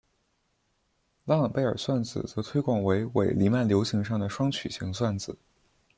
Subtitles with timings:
[1.27, 5.37] 达朗贝尔算子则推广为伪黎曼流形上的双曲型算子。